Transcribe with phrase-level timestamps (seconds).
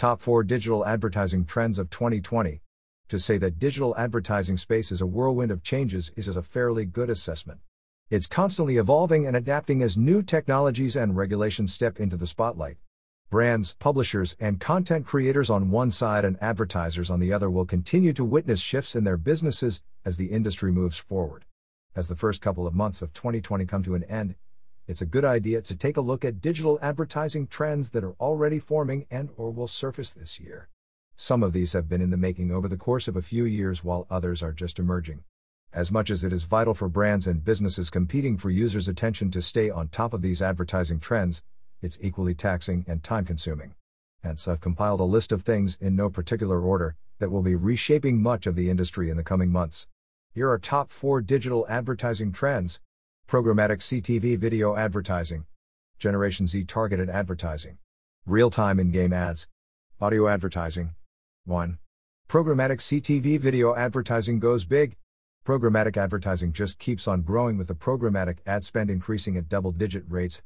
[0.00, 2.62] Top 4 Digital Advertising Trends of 2020.
[3.08, 6.86] To say that digital advertising space is a whirlwind of changes is as a fairly
[6.86, 7.60] good assessment.
[8.08, 12.78] It's constantly evolving and adapting as new technologies and regulations step into the spotlight.
[13.28, 18.14] Brands, publishers, and content creators on one side and advertisers on the other will continue
[18.14, 21.44] to witness shifts in their businesses as the industry moves forward.
[21.94, 24.36] As the first couple of months of 2020 come to an end,
[24.90, 28.58] it's a good idea to take a look at digital advertising trends that are already
[28.58, 30.68] forming and or will surface this year.
[31.14, 33.84] Some of these have been in the making over the course of a few years
[33.84, 35.22] while others are just emerging.
[35.72, 39.40] As much as it is vital for brands and businesses competing for users' attention to
[39.40, 41.44] stay on top of these advertising trends,
[41.80, 43.74] it's equally taxing and time consuming.
[44.34, 48.20] So I've compiled a list of things, in no particular order, that will be reshaping
[48.20, 49.86] much of the industry in the coming months.
[50.34, 52.80] Here are top 4 digital advertising trends
[53.30, 55.44] Programmatic CTV video advertising.
[56.00, 57.78] Generation Z targeted advertising.
[58.26, 59.46] Real time in game ads.
[60.00, 60.96] Audio advertising.
[61.44, 61.78] 1.
[62.28, 64.96] Programmatic CTV video advertising goes big.
[65.46, 70.02] Programmatic advertising just keeps on growing with the programmatic ad spend increasing at double digit
[70.08, 70.42] rates,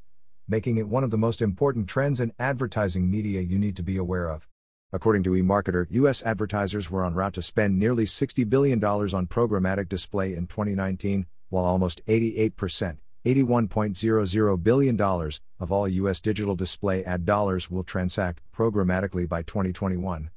[0.47, 3.97] making it one of the most important trends in advertising media you need to be
[3.97, 4.47] aware of.
[4.92, 9.89] According to eMarketer, US advertisers were on route to spend nearly $60 billion on programmatic
[9.89, 16.20] display in 2019, while almost 88%, $81.00 billion, of all U.S.
[16.20, 20.31] digital display ad dollars will transact programmatically by 2021.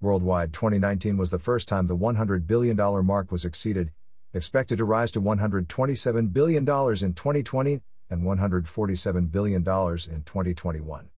[0.00, 2.76] Worldwide, 2019 was the first time the $100 billion
[3.06, 3.92] mark was exceeded,
[4.34, 11.10] expected to rise to $127 billion in 2020 and $147 billion in 2021.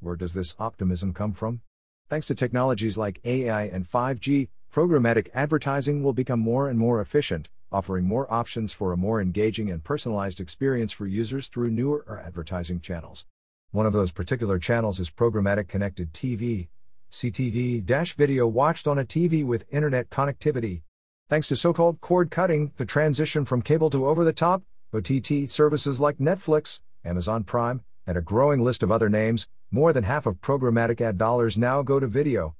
[0.00, 1.60] Where does this optimism come from?
[2.08, 7.48] Thanks to technologies like AI and 5G, programmatic advertising will become more and more efficient,
[7.72, 12.20] offering more options for a more engaging and personalized experience for users through newer or
[12.20, 13.26] advertising channels.
[13.70, 16.68] One of those particular channels is programmatic connected TV,
[17.12, 20.80] CTV video watched on a TV with internet connectivity.
[21.28, 24.62] Thanks to so called cord cutting, the transition from cable to over the top,
[24.94, 30.04] OTT services like Netflix, Amazon Prime, and a growing list of other names, more than
[30.04, 32.54] half of programmatic ad dollars now go to video.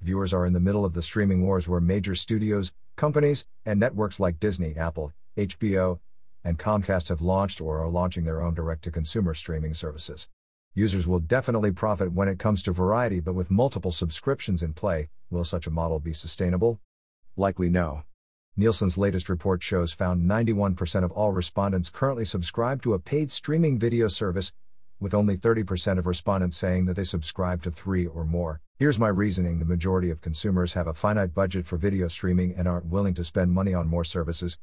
[0.00, 4.20] Viewers are in the middle of the streaming wars where major studios, companies, and networks
[4.20, 5.98] like Disney, Apple, HBO,
[6.44, 10.28] and Comcast have launched or are launching their own direct to consumer streaming services.
[10.72, 15.08] Users will definitely profit when it comes to variety, but with multiple subscriptions in play,
[15.30, 16.78] will such a model be sustainable?
[17.36, 18.04] Likely no.
[18.56, 23.78] Nielsen's latest report shows found 91% of all respondents currently subscribe to a paid streaming
[23.78, 24.52] video service,
[25.00, 28.60] with only 30% of respondents saying that they subscribe to three or more.
[28.78, 32.68] Here's my reasoning the majority of consumers have a finite budget for video streaming and
[32.68, 34.56] aren't willing to spend money on more services,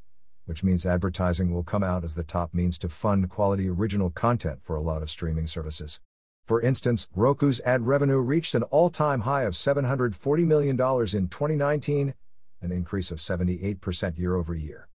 [0.46, 4.60] which means advertising will come out as the top means to fund quality original content
[4.62, 6.00] for a lot of streaming services.
[6.46, 12.14] For instance, Roku's ad revenue reached an all time high of $740 million in 2019,
[12.62, 14.88] an increase of 78% year over year.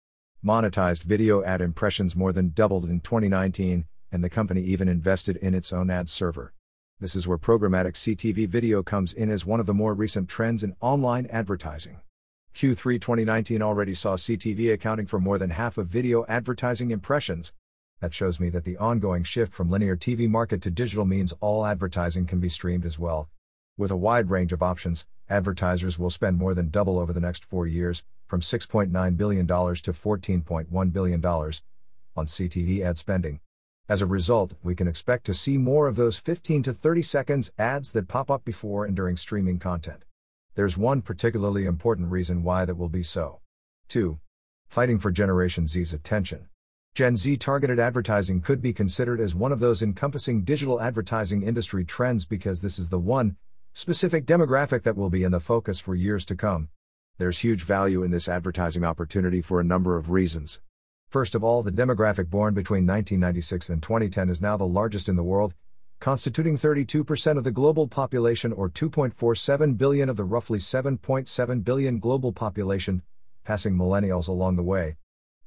[0.42, 5.54] Monetized video ad impressions more than doubled in 2019, and the company even invested in
[5.54, 6.54] its own ad server.
[7.00, 10.62] This is where programmatic CTV video comes in as one of the more recent trends
[10.62, 12.00] in online advertising.
[12.54, 17.54] Q3 2019 already saw CTV accounting for more than half of video advertising impressions.
[18.00, 21.64] That shows me that the ongoing shift from linear TV market to digital means all
[21.64, 23.30] advertising can be streamed as well.
[23.78, 27.46] With a wide range of options, advertisers will spend more than double over the next
[27.46, 33.40] four years, from $6.9 billion to $14.1 billion, on CTV ad spending.
[33.90, 37.50] As a result, we can expect to see more of those 15 to 30 seconds
[37.58, 40.04] ads that pop up before and during streaming content.
[40.54, 43.40] There's one particularly important reason why that will be so.
[43.88, 44.20] 2.
[44.68, 46.46] Fighting for Generation Z's attention.
[46.94, 51.84] Gen Z targeted advertising could be considered as one of those encompassing digital advertising industry
[51.84, 53.34] trends because this is the one
[53.72, 56.68] specific demographic that will be in the focus for years to come.
[57.18, 60.60] There's huge value in this advertising opportunity for a number of reasons.
[61.10, 65.16] First of all, the demographic born between 1996 and 2010 is now the largest in
[65.16, 65.54] the world,
[65.98, 72.30] constituting 32% of the global population or 2.47 billion of the roughly 7.7 billion global
[72.30, 73.02] population,
[73.42, 74.98] passing millennials along the way.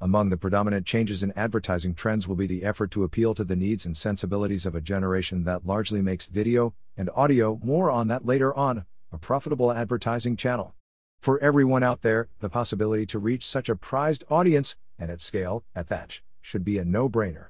[0.01, 3.56] Among the predominant changes in advertising trends will be the effort to appeal to the
[3.56, 8.25] needs and sensibilities of a generation that largely makes video and audio, more on that
[8.25, 10.75] later on, a profitable advertising channel.
[11.21, 15.63] For everyone out there, the possibility to reach such a prized audience, and at scale,
[15.75, 17.48] at that, should be a no brainer.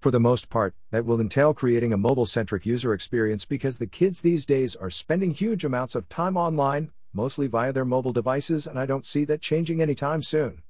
[0.00, 3.86] For the most part, that will entail creating a mobile centric user experience because the
[3.86, 8.66] kids these days are spending huge amounts of time online, mostly via their mobile devices,
[8.66, 10.62] and I don't see that changing anytime soon.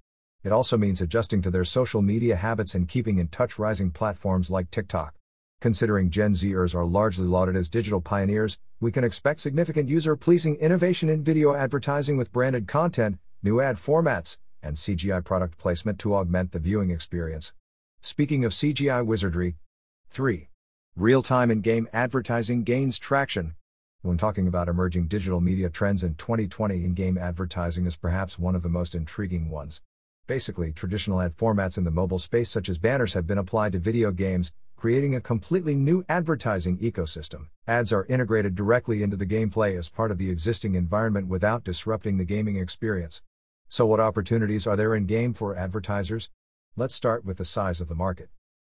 [0.44, 4.50] It also means adjusting to their social media habits and keeping in touch rising platforms
[4.50, 5.14] like TikTok.
[5.60, 10.56] Considering Gen Zers are largely lauded as digital pioneers, we can expect significant user pleasing
[10.56, 16.14] innovation in video advertising with branded content, new ad formats, and CGI product placement to
[16.14, 17.52] augment the viewing experience.
[18.00, 19.56] Speaking of CGI wizardry,
[20.10, 20.48] 3.
[20.96, 23.54] Real time in game advertising gains traction.
[24.02, 28.54] When talking about emerging digital media trends in 2020, in game advertising is perhaps one
[28.54, 29.80] of the most intriguing ones.
[30.26, 33.78] Basically, traditional ad formats in the mobile space, such as banners, have been applied to
[33.78, 37.48] video games, creating a completely new advertising ecosystem.
[37.66, 42.18] Ads are integrated directly into the gameplay as part of the existing environment without disrupting
[42.18, 43.22] the gaming experience.
[43.68, 46.30] So, what opportunities are there in game for advertisers?
[46.76, 48.28] Let's start with the size of the market.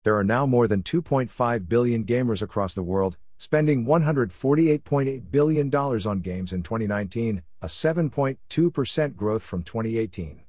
[0.04, 6.20] There are now more than 2.5 billion gamers across the world, spending $148.8 billion on
[6.20, 10.40] games in 2019, a 7.2% growth from 2018.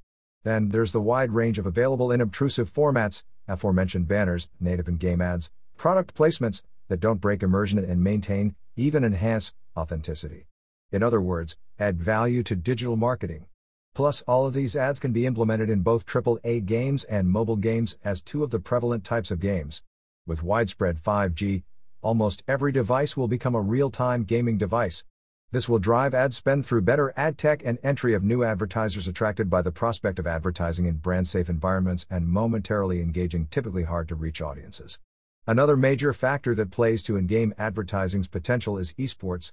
[0.43, 5.51] Then there's the wide range of available inobtrusive formats, aforementioned banners, native and game ads,
[5.77, 10.47] product placements that don't break immersion and maintain, even enhance, authenticity.
[10.91, 13.45] In other words, add value to digital marketing.
[13.93, 17.97] Plus, all of these ads can be implemented in both AAA games and mobile games
[18.05, 19.83] as two of the prevalent types of games.
[20.25, 21.63] With widespread 5G,
[22.01, 25.03] almost every device will become a real time gaming device.
[25.51, 29.49] This will drive ad spend through better ad tech and entry of new advertisers attracted
[29.49, 34.15] by the prospect of advertising in brand safe environments and momentarily engaging typically hard to
[34.15, 34.99] reach audiences.
[35.45, 39.51] Another major factor that plays to in game advertising's potential is esports.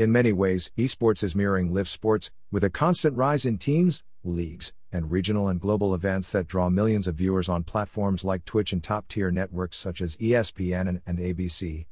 [0.00, 4.72] In many ways, esports is mirroring live sports, with a constant rise in teams, leagues,
[4.90, 8.82] and regional and global events that draw millions of viewers on platforms like Twitch and
[8.82, 11.84] top tier networks such as ESPN and, and ABC.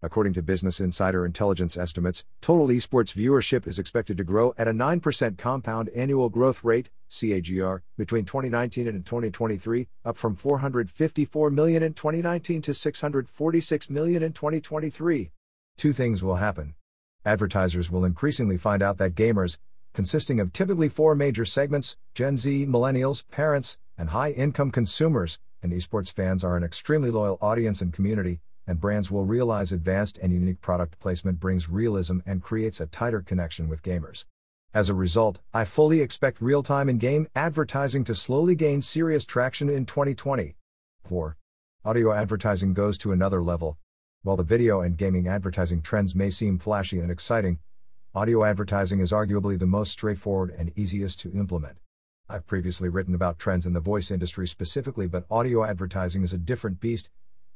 [0.00, 4.72] According to Business Insider Intelligence estimates, total esports viewership is expected to grow at a
[4.72, 11.94] 9% compound annual growth rate, CAGR, between 2019 and 2023, up from 454 million in
[11.94, 15.32] 2019 to 646 million in 2023.
[15.76, 16.76] Two things will happen.
[17.26, 19.58] Advertisers will increasingly find out that gamers,
[19.92, 25.72] consisting of typically four major segments Gen Z, millennials, parents, and high income consumers, and
[25.72, 30.32] esports fans are an extremely loyal audience and community, and brands will realize advanced and
[30.32, 34.24] unique product placement brings realism and creates a tighter connection with gamers.
[34.72, 39.24] As a result, I fully expect real time in game advertising to slowly gain serious
[39.24, 40.54] traction in 2020.
[41.02, 41.36] 4.
[41.84, 43.78] Audio advertising goes to another level.
[44.26, 47.60] While the video and gaming advertising trends may seem flashy and exciting,
[48.12, 51.78] audio advertising is arguably the most straightforward and easiest to implement.
[52.28, 56.38] I've previously written about trends in the voice industry specifically, but audio advertising is a
[56.38, 57.08] different beast,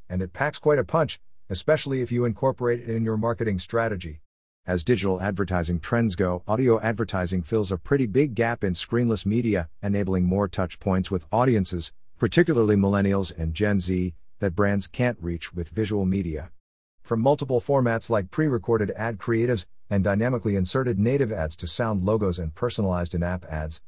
[0.09, 1.19] and it packs quite a punch,
[1.49, 4.21] especially if you incorporate it in your marketing strategy.
[4.65, 9.69] As digital advertising trends go, audio advertising fills a pretty big gap in screenless media,
[9.83, 15.53] enabling more touch points with audiences, particularly millennials and Gen Z, that brands can't reach
[15.53, 16.53] with visual media.
[17.03, 22.05] From multiple formats like pre recorded ad creatives and dynamically inserted native ads to sound
[22.05, 23.83] logos and personalized in app ads,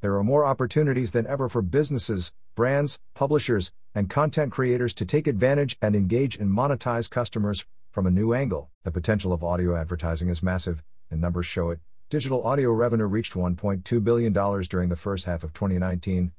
[0.00, 5.26] there are more opportunities than ever for businesses, brands, publishers, and content creators to take
[5.26, 8.70] advantage and engage and monetize customers from a new angle.
[8.84, 11.80] The potential of audio advertising is massive, and numbers show it.
[12.10, 16.30] Digital audio revenue reached $1.2 billion during the first half of 2019,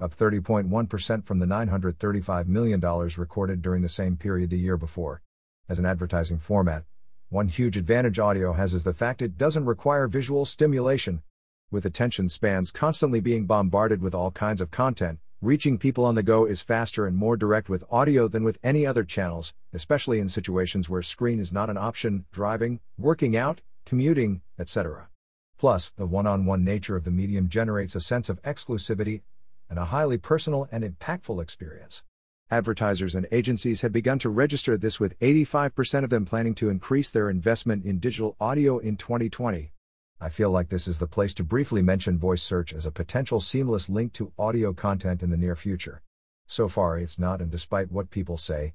[0.00, 2.80] up 30.1% from the $935 million
[3.16, 5.22] recorded during the same period the year before.
[5.66, 6.84] As an advertising format,
[7.30, 11.22] one huge advantage audio has is the fact it doesn't require visual stimulation.
[11.70, 16.22] With attention spans constantly being bombarded with all kinds of content, reaching people on the
[16.22, 20.28] go is faster and more direct with audio than with any other channels, especially in
[20.28, 25.08] situations where screen is not an option, driving, working out, commuting, etc.
[25.56, 29.22] Plus, the one on one nature of the medium generates a sense of exclusivity
[29.70, 32.02] and a highly personal and impactful experience.
[32.50, 37.10] Advertisers and agencies have begun to register this with 85% of them planning to increase
[37.10, 39.72] their investment in digital audio in 2020.
[40.20, 43.40] I feel like this is the place to briefly mention voice search as a potential
[43.40, 46.02] seamless link to audio content in the near future.
[46.46, 48.74] So far, it's not, and despite what people say,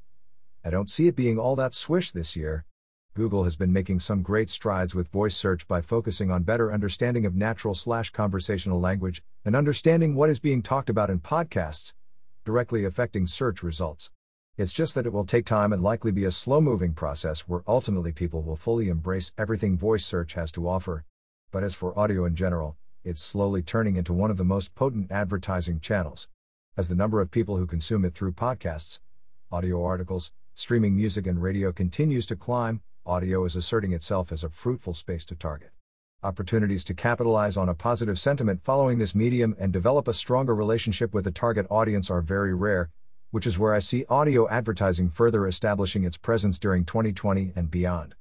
[0.65, 2.65] I don't see it being all that swish this year.
[3.13, 7.23] Google has been making some great strides with voice search by focusing on better understanding
[7.23, 11.93] of natural slash conversational language and understanding what is being talked about in podcasts,
[12.45, 14.11] directly affecting search results.
[14.57, 17.63] It's just that it will take time and likely be a slow moving process where
[17.67, 21.05] ultimately people will fully embrace everything voice search has to offer.
[21.51, 25.11] But as for audio in general, it's slowly turning into one of the most potent
[25.11, 26.27] advertising channels.
[26.75, 28.99] As the number of people who consume it through podcasts,
[29.51, 34.49] audio articles, streaming music, and radio continues to climb, audio is asserting itself as a
[34.49, 35.71] fruitful space to target.
[36.21, 41.13] Opportunities to capitalize on a positive sentiment following this medium and develop a stronger relationship
[41.13, 42.89] with the target audience are very rare,
[43.31, 48.15] which is where I see audio advertising further establishing its presence during 2020 and beyond.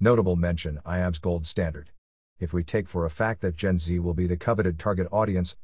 [0.00, 1.90] Notable mention IAB's Gold Standard.
[2.40, 5.56] If we take for a fact that Gen Z will be the coveted target audience,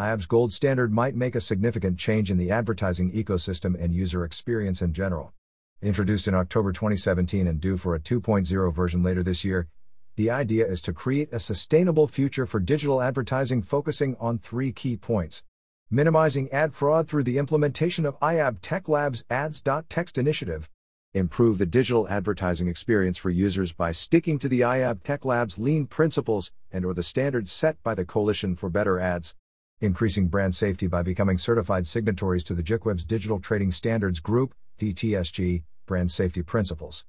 [0.00, 4.82] IAB's Gold Standard might make a significant change in the advertising ecosystem and user experience
[4.82, 5.32] in general.
[5.80, 9.68] Introduced in October 2017 and due for a 2.0 version later this year,
[10.16, 14.96] the idea is to create a sustainable future for digital advertising focusing on three key
[14.96, 15.42] points.
[15.90, 20.70] Minimizing ad fraud through the implementation of IAB Tech Labs ads.txt initiative.
[21.12, 25.86] Improve the digital advertising experience for users by sticking to the IAB Tech Labs lean
[25.86, 29.34] principles and or the standards set by the Coalition for Better Ads.
[29.82, 35.62] Increasing brand safety by becoming certified signatories to the JICWEBS Digital Trading Standards Group, DTSG,
[35.84, 37.04] brand safety principles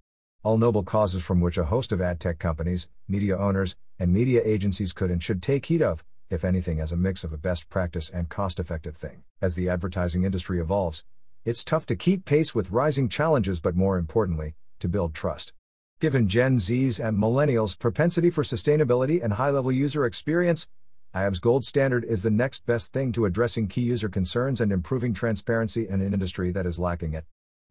[0.47, 4.41] all noble causes from which a host of ad tech companies, media owners, and media
[4.45, 7.67] agencies could and should take heed of, if anything, as a mix of a best
[7.67, 9.23] practice and cost effective thing.
[9.41, 11.03] As the advertising industry evolves,
[11.43, 15.51] it's tough to keep pace with rising challenges, but more importantly, to build trust.
[15.99, 20.65] Given Gen Z's and Millennials' propensity for sustainability and high level user experience,
[21.13, 25.13] IAB's gold standard is the next best thing to addressing key user concerns and improving
[25.13, 27.25] transparency in an industry that is lacking it.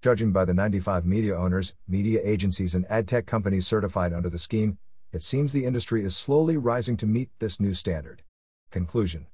[0.06, 4.38] Judging by the 95 media owners, media agencies, and ad tech companies certified under the
[4.38, 4.78] scheme,
[5.12, 8.22] it seems the industry is slowly rising to meet this new standard.
[8.70, 9.26] Conclusion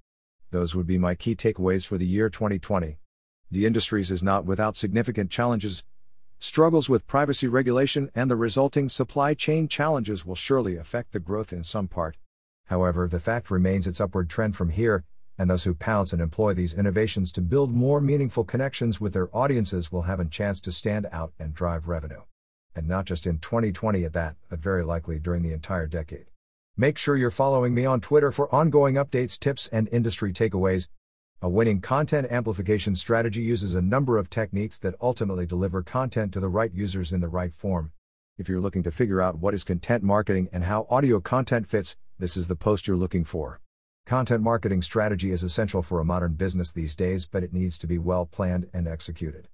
[0.50, 2.97] Those would be my key takeaways for the year 2020.
[3.50, 5.85] The industries is not without significant challenges.
[6.38, 11.52] Struggles with privacy regulation and the resulting supply chain challenges will surely affect the growth
[11.52, 12.17] in some part.
[12.69, 15.05] However, the fact remains its upward trend from here,
[15.43, 19.29] and those who pounce and employ these innovations to build more meaningful connections with their
[19.37, 22.21] audiences will have a chance to stand out and drive revenue.
[22.77, 26.27] And not just in 2020 at that, but very likely during the entire decade.
[26.77, 30.87] Make sure you're following me on Twitter for ongoing updates, tips, and industry takeaways.
[31.41, 36.39] A winning content amplification strategy uses a number of techniques that ultimately deliver content to
[36.39, 37.91] the right users in the right form.
[38.39, 41.97] If you're looking to figure out what is content marketing and how audio content fits,
[42.21, 43.62] this is the post you're looking for.
[44.05, 47.87] Content marketing strategy is essential for a modern business these days, but it needs to
[47.87, 49.49] be well planned and executed.